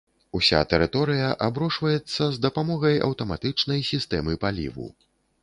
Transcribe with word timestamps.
Уся 0.37 0.61
тэрыторыя 0.71 1.27
аброшваецца 1.47 2.23
з 2.39 2.41
дапамогай 2.47 2.95
аўтаматычнай 3.09 3.87
сістэмы 3.93 4.33
паліву. 4.49 4.91